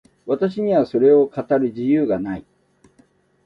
[0.25, 2.45] 私にはそれを語る自由がない。